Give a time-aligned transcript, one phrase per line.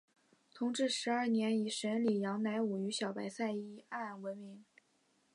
[0.55, 4.65] 同治十二年以审理杨乃武与小白菜一案闻名。